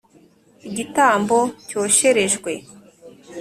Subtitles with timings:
[0.67, 1.37] Igitambo
[1.69, 2.51] cyosherejwe.